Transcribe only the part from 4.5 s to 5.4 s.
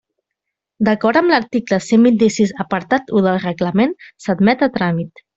a tràmit.